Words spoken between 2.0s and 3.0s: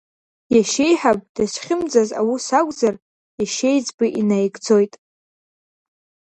аус акәзар,